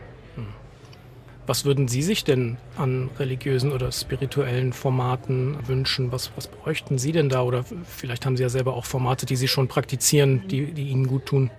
Was 1.47 1.65
würden 1.65 1.87
Sie 1.87 2.03
sich 2.03 2.23
denn 2.23 2.57
an 2.77 3.09
religiösen 3.17 3.73
oder 3.73 3.91
spirituellen 3.91 4.73
Formaten 4.73 5.57
wünschen? 5.67 6.11
Was, 6.11 6.31
was 6.35 6.47
bräuchten 6.47 6.99
Sie 6.99 7.11
denn 7.11 7.29
da? 7.29 7.41
Oder 7.41 7.65
vielleicht 7.83 8.25
haben 8.25 8.37
Sie 8.37 8.43
ja 8.43 8.49
selber 8.49 8.75
auch 8.75 8.85
Formate, 8.85 9.25
die 9.25 9.35
Sie 9.35 9.47
schon 9.47 9.67
praktizieren, 9.67 10.47
die, 10.47 10.71
die 10.71 10.89
Ihnen 10.89 11.07
gut 11.07 11.25
tun. 11.25 11.49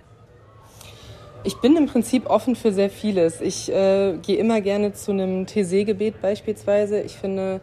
Ich 1.43 1.57
bin 1.57 1.75
im 1.75 1.87
Prinzip 1.87 2.29
offen 2.29 2.55
für 2.55 2.71
sehr 2.71 2.89
vieles. 2.89 3.41
Ich 3.41 3.69
äh, 3.69 4.17
gehe 4.21 4.37
immer 4.37 4.61
gerne 4.61 4.93
zu 4.93 5.11
einem 5.11 5.45
TC-Gebet 5.45 6.21
beispielsweise. 6.21 7.01
Ich 7.01 7.17
finde 7.17 7.59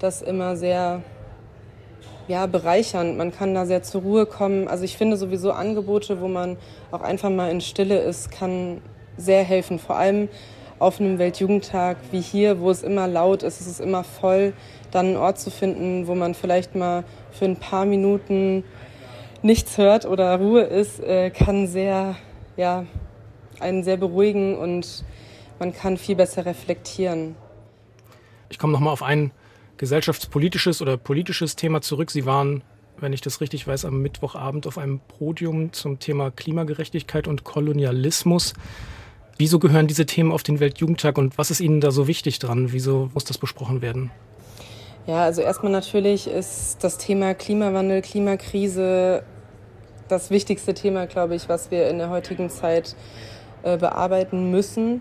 das 0.00 0.22
immer 0.22 0.56
sehr 0.56 1.02
ja, 2.28 2.46
bereichernd. 2.46 3.16
Man 3.16 3.32
kann 3.32 3.54
da 3.54 3.66
sehr 3.66 3.82
zur 3.82 4.02
Ruhe 4.02 4.26
kommen. 4.26 4.68
Also 4.68 4.84
ich 4.84 4.96
finde 4.96 5.16
sowieso 5.16 5.52
Angebote, 5.52 6.20
wo 6.20 6.28
man 6.28 6.56
auch 6.90 7.02
einfach 7.02 7.30
mal 7.30 7.50
in 7.50 7.60
Stille 7.60 7.98
ist, 8.00 8.30
kann 8.30 8.80
sehr 9.16 9.44
helfen. 9.44 9.78
Vor 9.78 9.96
allem 9.96 10.28
auf 10.78 11.00
einem 11.00 11.18
Weltjugendtag 11.18 11.96
wie 12.10 12.20
hier, 12.20 12.60
wo 12.60 12.70
es 12.70 12.82
immer 12.82 13.06
laut 13.06 13.42
ist, 13.42 13.60
es 13.60 13.66
ist 13.66 13.80
immer 13.80 14.04
voll, 14.04 14.52
dann 14.90 15.06
einen 15.06 15.16
Ort 15.16 15.38
zu 15.38 15.50
finden, 15.50 16.06
wo 16.06 16.14
man 16.14 16.34
vielleicht 16.34 16.74
mal 16.74 17.04
für 17.30 17.44
ein 17.44 17.56
paar 17.56 17.84
Minuten 17.84 18.64
nichts 19.42 19.78
hört 19.78 20.04
oder 20.06 20.38
Ruhe 20.38 20.62
ist, 20.62 21.00
äh, 21.00 21.30
kann 21.30 21.66
sehr, 21.66 22.16
ja, 22.56 22.86
einen 23.60 23.84
sehr 23.84 23.96
beruhigen 23.96 24.56
und 24.56 25.04
man 25.58 25.72
kann 25.72 25.96
viel 25.96 26.16
besser 26.16 26.44
reflektieren. 26.44 27.36
Ich 28.48 28.58
komme 28.58 28.72
nochmal 28.72 28.92
auf 28.92 29.02
ein 29.02 29.30
gesellschaftspolitisches 29.76 30.82
oder 30.82 30.96
politisches 30.96 31.56
Thema 31.56 31.80
zurück. 31.80 32.10
Sie 32.10 32.26
waren, 32.26 32.62
wenn 32.98 33.12
ich 33.12 33.20
das 33.20 33.40
richtig 33.40 33.66
weiß, 33.66 33.84
am 33.84 34.00
Mittwochabend 34.02 34.66
auf 34.66 34.78
einem 34.78 35.00
Podium 35.00 35.72
zum 35.72 35.98
Thema 35.98 36.30
Klimagerechtigkeit 36.30 37.28
und 37.28 37.44
Kolonialismus. 37.44 38.54
Wieso 39.36 39.58
gehören 39.58 39.88
diese 39.88 40.06
Themen 40.06 40.30
auf 40.30 40.44
den 40.44 40.60
Weltjugendtag 40.60 41.18
und 41.18 41.36
was 41.38 41.50
ist 41.50 41.60
Ihnen 41.60 41.80
da 41.80 41.90
so 41.90 42.06
wichtig 42.06 42.38
dran? 42.38 42.72
Wieso 42.72 43.10
muss 43.14 43.24
das 43.24 43.38
besprochen 43.38 43.82
werden? 43.82 44.10
Ja, 45.06 45.24
also 45.24 45.42
erstmal 45.42 45.72
natürlich 45.72 46.28
ist 46.28 46.82
das 46.82 46.98
Thema 46.98 47.34
Klimawandel, 47.34 48.00
Klimakrise 48.00 49.24
das 50.08 50.30
wichtigste 50.30 50.74
Thema, 50.74 51.06
glaube 51.06 51.34
ich, 51.34 51.48
was 51.48 51.70
wir 51.70 51.88
in 51.88 51.98
der 51.98 52.10
heutigen 52.10 52.48
Zeit 52.48 52.94
äh, 53.62 53.76
bearbeiten 53.76 54.50
müssen. 54.50 55.00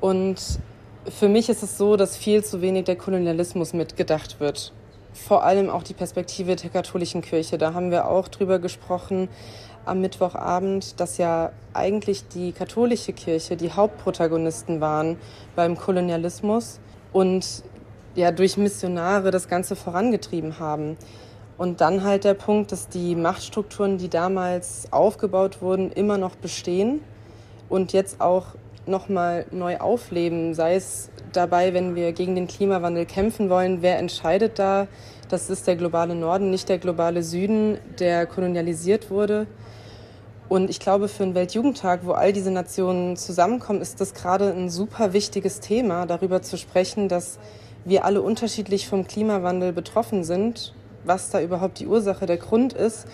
Und 0.00 0.60
für 1.08 1.28
mich 1.28 1.48
ist 1.48 1.62
es 1.62 1.78
so, 1.78 1.96
dass 1.96 2.16
viel 2.16 2.44
zu 2.44 2.60
wenig 2.60 2.84
der 2.84 2.96
Kolonialismus 2.96 3.72
mitgedacht 3.72 4.40
wird. 4.40 4.72
Vor 5.12 5.44
allem 5.44 5.70
auch 5.70 5.82
die 5.82 5.94
Perspektive 5.94 6.56
der 6.56 6.70
katholischen 6.70 7.22
Kirche. 7.22 7.58
Da 7.58 7.74
haben 7.74 7.90
wir 7.90 8.08
auch 8.08 8.28
drüber 8.28 8.58
gesprochen 8.58 9.28
am 9.86 10.00
Mittwochabend, 10.00 11.00
dass 11.00 11.18
ja 11.18 11.52
eigentlich 11.72 12.28
die 12.28 12.52
katholische 12.52 13.12
Kirche 13.12 13.56
die 13.56 13.72
Hauptprotagonisten 13.72 14.80
waren 14.80 15.16
beim 15.56 15.76
Kolonialismus 15.76 16.80
und 17.12 17.64
ja 18.14 18.30
durch 18.30 18.56
Missionare 18.56 19.30
das 19.30 19.48
Ganze 19.48 19.76
vorangetrieben 19.76 20.58
haben. 20.58 20.96
Und 21.56 21.80
dann 21.80 22.04
halt 22.04 22.24
der 22.24 22.34
Punkt, 22.34 22.72
dass 22.72 22.88
die 22.88 23.14
Machtstrukturen, 23.14 23.98
die 23.98 24.08
damals 24.08 24.92
aufgebaut 24.92 25.60
wurden, 25.60 25.92
immer 25.92 26.18
noch 26.18 26.36
bestehen 26.36 27.00
und 27.68 27.92
jetzt 27.92 28.20
auch 28.20 28.46
nochmal 28.86 29.46
neu 29.50 29.78
aufleben, 29.78 30.54
sei 30.54 30.74
es 30.74 31.10
dabei, 31.32 31.74
wenn 31.74 31.94
wir 31.94 32.12
gegen 32.12 32.34
den 32.34 32.46
Klimawandel 32.46 33.06
kämpfen 33.06 33.50
wollen, 33.50 33.82
wer 33.82 33.98
entscheidet 33.98 34.58
da? 34.58 34.88
Das 35.28 35.48
ist 35.48 35.66
der 35.66 35.76
globale 35.76 36.14
Norden, 36.14 36.50
nicht 36.50 36.68
der 36.68 36.78
globale 36.78 37.22
Süden, 37.22 37.78
der 37.98 38.26
kolonialisiert 38.26 39.10
wurde. 39.10 39.46
Und 40.48 40.68
ich 40.68 40.80
glaube, 40.80 41.06
für 41.06 41.22
einen 41.22 41.36
Weltjugendtag, 41.36 42.00
wo 42.02 42.12
all 42.12 42.32
diese 42.32 42.50
Nationen 42.50 43.16
zusammenkommen, 43.16 43.80
ist 43.80 44.00
das 44.00 44.14
gerade 44.14 44.52
ein 44.52 44.68
super 44.68 45.12
wichtiges 45.12 45.60
Thema, 45.60 46.06
darüber 46.06 46.42
zu 46.42 46.58
sprechen, 46.58 47.08
dass 47.08 47.38
wir 47.84 48.04
alle 48.04 48.20
unterschiedlich 48.20 48.88
vom 48.88 49.06
Klimawandel 49.06 49.72
betroffen 49.72 50.24
sind, 50.24 50.74
was 51.04 51.30
da 51.30 51.40
überhaupt 51.40 51.78
die 51.78 51.86
Ursache, 51.86 52.26
der 52.26 52.36
Grund 52.36 52.72
ist 52.72 53.06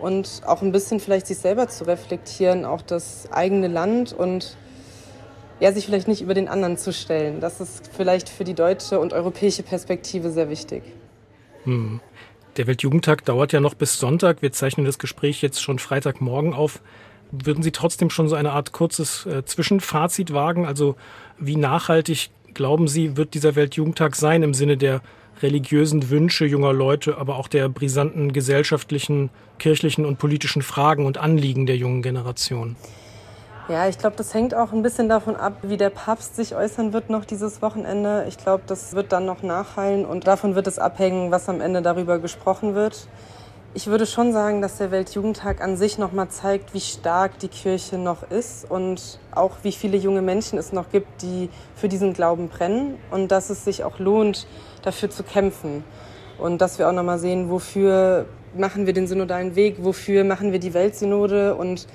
und 0.00 0.42
auch 0.46 0.62
ein 0.62 0.72
bisschen 0.72 1.00
vielleicht 1.00 1.26
sich 1.26 1.38
selber 1.38 1.68
zu 1.68 1.84
reflektieren, 1.84 2.64
auch 2.64 2.82
das 2.82 3.28
eigene 3.32 3.68
Land 3.68 4.12
und 4.12 4.56
ja, 5.60 5.72
sich 5.72 5.86
vielleicht 5.86 6.08
nicht 6.08 6.22
über 6.22 6.34
den 6.34 6.48
anderen 6.48 6.76
zu 6.76 6.92
stellen. 6.92 7.40
Das 7.40 7.60
ist 7.60 7.90
vielleicht 7.96 8.28
für 8.28 8.44
die 8.44 8.54
deutsche 8.54 9.00
und 9.00 9.12
europäische 9.12 9.62
Perspektive 9.62 10.30
sehr 10.30 10.50
wichtig. 10.50 10.82
Hm. 11.64 12.00
Der 12.56 12.66
Weltjugendtag 12.66 13.24
dauert 13.24 13.52
ja 13.52 13.60
noch 13.60 13.74
bis 13.74 13.98
Sonntag. 13.98 14.40
Wir 14.40 14.52
zeichnen 14.52 14.86
das 14.86 14.98
Gespräch 14.98 15.42
jetzt 15.42 15.62
schon 15.62 15.78
Freitagmorgen 15.78 16.54
auf. 16.54 16.80
Würden 17.30 17.62
Sie 17.62 17.72
trotzdem 17.72 18.08
schon 18.08 18.28
so 18.28 18.36
eine 18.36 18.52
Art 18.52 18.72
kurzes 18.72 19.26
äh, 19.26 19.44
Zwischenfazit 19.44 20.32
wagen? 20.32 20.64
Also 20.64 20.96
wie 21.38 21.56
nachhaltig 21.56 22.30
glauben 22.54 22.88
Sie, 22.88 23.16
wird 23.16 23.34
dieser 23.34 23.56
Weltjugendtag 23.56 24.16
sein 24.16 24.42
im 24.42 24.54
Sinne 24.54 24.76
der 24.78 25.02
religiösen 25.42 26.08
Wünsche 26.08 26.46
junger 26.46 26.72
Leute, 26.72 27.18
aber 27.18 27.36
auch 27.36 27.48
der 27.48 27.68
brisanten 27.68 28.32
gesellschaftlichen, 28.32 29.28
kirchlichen 29.58 30.06
und 30.06 30.18
politischen 30.18 30.62
Fragen 30.62 31.04
und 31.04 31.18
Anliegen 31.18 31.66
der 31.66 31.76
jungen 31.76 32.00
Generation? 32.00 32.76
Ja, 33.68 33.88
ich 33.88 33.98
glaube, 33.98 34.14
das 34.14 34.32
hängt 34.32 34.54
auch 34.54 34.72
ein 34.72 34.82
bisschen 34.82 35.08
davon 35.08 35.34
ab, 35.34 35.54
wie 35.62 35.76
der 35.76 35.90
Papst 35.90 36.36
sich 36.36 36.54
äußern 36.54 36.92
wird 36.92 37.10
noch 37.10 37.24
dieses 37.24 37.62
Wochenende. 37.62 38.24
Ich 38.28 38.38
glaube, 38.38 38.62
das 38.64 38.94
wird 38.94 39.10
dann 39.10 39.26
noch 39.26 39.42
nachhallen 39.42 40.06
und 40.06 40.28
davon 40.28 40.54
wird 40.54 40.68
es 40.68 40.78
abhängen, 40.78 41.32
was 41.32 41.48
am 41.48 41.60
Ende 41.60 41.82
darüber 41.82 42.20
gesprochen 42.20 42.76
wird. 42.76 43.08
Ich 43.74 43.88
würde 43.88 44.06
schon 44.06 44.32
sagen, 44.32 44.62
dass 44.62 44.78
der 44.78 44.92
Weltjugendtag 44.92 45.60
an 45.60 45.76
sich 45.76 45.98
noch 45.98 46.12
mal 46.12 46.28
zeigt, 46.28 46.74
wie 46.74 46.80
stark 46.80 47.40
die 47.40 47.48
Kirche 47.48 47.98
noch 47.98 48.30
ist 48.30 48.70
und 48.70 49.18
auch 49.34 49.56
wie 49.64 49.72
viele 49.72 49.96
junge 49.96 50.22
Menschen 50.22 50.60
es 50.60 50.72
noch 50.72 50.90
gibt, 50.92 51.22
die 51.22 51.50
für 51.74 51.88
diesen 51.88 52.12
Glauben 52.12 52.48
brennen 52.48 52.96
und 53.10 53.32
dass 53.32 53.50
es 53.50 53.64
sich 53.64 53.82
auch 53.82 53.98
lohnt, 53.98 54.46
dafür 54.82 55.10
zu 55.10 55.24
kämpfen. 55.24 55.82
Und 56.38 56.60
dass 56.60 56.78
wir 56.78 56.88
auch 56.88 56.92
noch 56.92 57.02
mal 57.02 57.18
sehen, 57.18 57.50
wofür 57.50 58.26
machen 58.56 58.86
wir 58.86 58.92
den 58.92 59.08
synodalen 59.08 59.56
Weg, 59.56 59.78
wofür 59.80 60.22
machen 60.22 60.52
wir 60.52 60.60
die 60.60 60.72
Weltsynode 60.72 61.56
und 61.56 61.88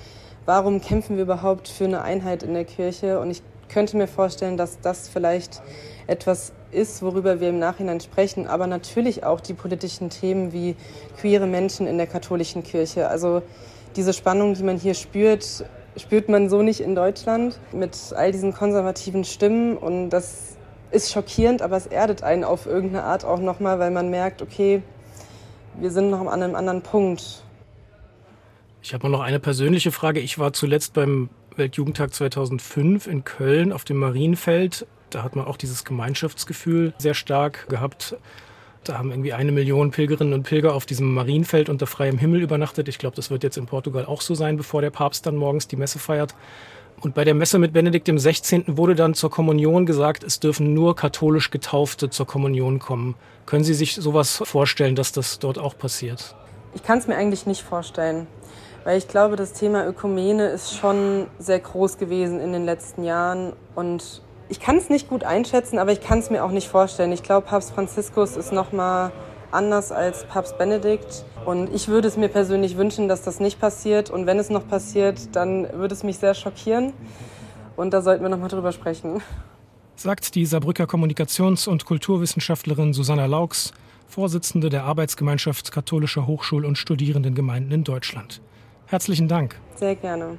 warum 0.45 0.81
kämpfen 0.81 1.15
wir 1.15 1.23
überhaupt 1.23 1.67
für 1.67 1.85
eine 1.85 2.01
Einheit 2.01 2.43
in 2.43 2.53
der 2.53 2.65
Kirche? 2.65 3.19
Und 3.19 3.31
ich 3.31 3.41
könnte 3.69 3.97
mir 3.97 4.07
vorstellen, 4.07 4.57
dass 4.57 4.79
das 4.81 5.07
vielleicht 5.07 5.61
etwas 6.07 6.51
ist, 6.71 7.01
worüber 7.01 7.39
wir 7.39 7.49
im 7.49 7.59
Nachhinein 7.59 7.99
sprechen, 7.99 8.47
aber 8.47 8.67
natürlich 8.67 9.23
auch 9.23 9.39
die 9.39 9.53
politischen 9.53 10.09
Themen 10.09 10.53
wie 10.53 10.75
queere 11.19 11.47
Menschen 11.47 11.87
in 11.87 11.97
der 11.97 12.07
katholischen 12.07 12.63
Kirche. 12.63 13.07
Also 13.07 13.41
diese 13.95 14.13
Spannung, 14.13 14.53
die 14.53 14.63
man 14.63 14.77
hier 14.77 14.93
spürt, 14.93 15.65
spürt 15.97 16.29
man 16.29 16.49
so 16.49 16.61
nicht 16.61 16.81
in 16.81 16.95
Deutschland 16.95 17.59
mit 17.71 17.97
all 18.15 18.31
diesen 18.31 18.53
konservativen 18.53 19.23
Stimmen 19.23 19.77
und 19.77 20.09
das 20.09 20.57
ist 20.91 21.11
schockierend, 21.11 21.61
aber 21.61 21.77
es 21.77 21.87
erdet 21.87 22.23
einen 22.23 22.43
auf 22.43 22.65
irgendeine 22.65 23.03
Art 23.05 23.23
auch 23.25 23.39
nochmal, 23.39 23.79
weil 23.79 23.91
man 23.91 24.09
merkt, 24.09 24.41
okay, 24.41 24.81
wir 25.79 25.91
sind 25.91 26.09
noch 26.09 26.19
an 26.19 26.43
einem 26.43 26.55
anderen 26.55 26.81
Punkt 26.81 27.43
ich 28.81 28.93
habe 28.93 29.09
noch 29.09 29.21
eine 29.21 29.39
persönliche 29.39 29.91
Frage. 29.91 30.19
Ich 30.19 30.39
war 30.39 30.53
zuletzt 30.53 30.93
beim 30.93 31.29
Weltjugendtag 31.55 32.13
2005 32.13 33.07
in 33.07 33.23
Köln 33.23 33.73
auf 33.73 33.83
dem 33.83 33.97
Marienfeld. 33.97 34.87
Da 35.09 35.23
hat 35.23 35.35
man 35.35 35.45
auch 35.45 35.57
dieses 35.57 35.85
Gemeinschaftsgefühl 35.85 36.93
sehr 36.97 37.13
stark 37.13 37.67
gehabt. 37.69 38.15
Da 38.83 38.97
haben 38.97 39.11
irgendwie 39.11 39.33
eine 39.33 39.51
Million 39.51 39.91
Pilgerinnen 39.91 40.33
und 40.33 40.43
Pilger 40.43 40.73
auf 40.73 40.87
diesem 40.87 41.13
Marienfeld 41.13 41.69
unter 41.69 41.85
freiem 41.85 42.17
Himmel 42.17 42.41
übernachtet. 42.41 42.87
Ich 42.87 42.97
glaube, 42.97 43.15
das 43.15 43.29
wird 43.29 43.43
jetzt 43.43 43.57
in 43.57 43.67
Portugal 43.67 44.05
auch 44.05 44.21
so 44.21 44.33
sein, 44.33 44.57
bevor 44.57 44.81
der 44.81 44.89
Papst 44.89 45.27
dann 45.27 45.35
morgens 45.35 45.67
die 45.67 45.75
Messe 45.75 45.99
feiert. 45.99 46.33
Und 47.01 47.13
bei 47.13 47.23
der 47.23 47.35
Messe 47.35 47.59
mit 47.59 47.73
Benedikt 47.73 48.07
dem 48.07 48.17
16. 48.17 48.77
wurde 48.77 48.95
dann 48.95 49.13
zur 49.13 49.29
Kommunion 49.29 49.85
gesagt, 49.85 50.23
es 50.23 50.39
dürfen 50.39 50.73
nur 50.73 50.95
katholisch 50.95 51.51
Getaufte 51.51 52.09
zur 52.09 52.25
Kommunion 52.25 52.79
kommen. 52.79 53.15
Können 53.45 53.63
Sie 53.63 53.73
sich 53.73 53.95
sowas 53.95 54.41
vorstellen, 54.43 54.95
dass 54.95 55.11
das 55.11 55.37
dort 55.37 55.59
auch 55.59 55.77
passiert? 55.77 56.35
Ich 56.73 56.83
kann 56.83 56.97
es 56.97 57.07
mir 57.07 57.15
eigentlich 57.15 57.45
nicht 57.45 57.61
vorstellen 57.61 58.27
Weil 58.83 58.97
ich 58.97 59.07
glaube, 59.07 59.35
das 59.35 59.53
Thema 59.53 59.85
Ökumene 59.87 60.47
ist 60.47 60.73
schon 60.73 61.27
sehr 61.37 61.59
groß 61.59 61.97
gewesen 61.97 62.39
in 62.39 62.51
den 62.51 62.65
letzten 62.65 63.03
Jahren. 63.03 63.53
Und 63.75 64.23
ich 64.49 64.59
kann 64.59 64.77
es 64.77 64.89
nicht 64.89 65.07
gut 65.07 65.23
einschätzen, 65.23 65.77
aber 65.77 65.91
ich 65.91 66.01
kann 66.01 66.19
es 66.19 66.29
mir 66.29 66.43
auch 66.43 66.51
nicht 66.51 66.67
vorstellen. 66.67 67.11
Ich 67.11 67.21
glaube, 67.21 67.47
Papst 67.47 67.71
Franziskus 67.71 68.37
ist 68.37 68.51
noch 68.51 68.71
mal 68.71 69.11
anders 69.51 69.91
als 69.91 70.25
Papst 70.25 70.57
Benedikt. 70.57 71.25
Und 71.45 71.73
ich 71.73 71.87
würde 71.87 72.07
es 72.07 72.17
mir 72.17 72.27
persönlich 72.27 72.75
wünschen, 72.75 73.07
dass 73.07 73.21
das 73.21 73.39
nicht 73.39 73.59
passiert. 73.59 74.09
Und 74.09 74.25
wenn 74.25 74.39
es 74.39 74.49
noch 74.49 74.67
passiert, 74.67 75.35
dann 75.35 75.71
würde 75.73 75.93
es 75.93 76.03
mich 76.03 76.17
sehr 76.17 76.33
schockieren. 76.33 76.93
Und 77.75 77.93
da 77.93 78.01
sollten 78.01 78.23
wir 78.23 78.29
noch 78.29 78.39
mal 78.39 78.47
drüber 78.47 78.71
sprechen. 78.71 79.21
Sagt 79.95 80.33
die 80.33 80.45
Saarbrücker 80.45 80.85
Kommunikations- 80.85 81.67
und 81.67 81.85
Kulturwissenschaftlerin 81.85 82.93
Susanna 82.93 83.27
Laux, 83.27 83.71
Vorsitzende 84.07 84.69
der 84.69 84.83
Arbeitsgemeinschaft 84.83 85.71
katholischer 85.71 86.27
Hochschul- 86.27 86.65
und 86.65 86.77
Studierendengemeinden 86.77 87.71
in 87.71 87.83
Deutschland. 87.83 88.41
Herzlichen 88.91 89.29
Dank. 89.29 89.55
Sehr 89.75 89.95
gerne. 89.95 90.37